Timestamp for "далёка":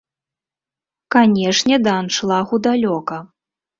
2.69-3.25